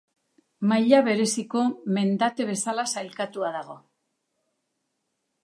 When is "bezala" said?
2.49-2.87